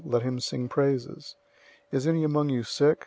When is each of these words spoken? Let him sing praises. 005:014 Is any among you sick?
Let 0.03 0.23
him 0.23 0.39
sing 0.39 0.67
praises. 0.67 1.35
005:014 1.91 1.97
Is 1.97 2.07
any 2.07 2.23
among 2.23 2.49
you 2.49 2.63
sick? 2.63 2.97